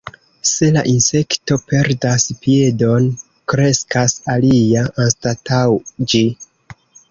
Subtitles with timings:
[0.51, 3.05] Se la insekto perdas piedon,
[3.55, 5.63] kreskas alia anstataŭ
[6.15, 6.27] ĝi.